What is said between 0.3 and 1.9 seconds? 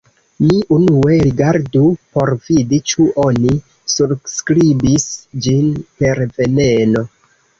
Mi unue rigardu